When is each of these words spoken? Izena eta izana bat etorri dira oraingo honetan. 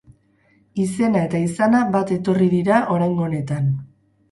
Izena 0.83 1.21
eta 1.27 1.41
izana 1.49 1.83
bat 1.97 2.15
etorri 2.17 2.51
dira 2.57 2.83
oraingo 2.97 3.31
honetan. 3.31 3.73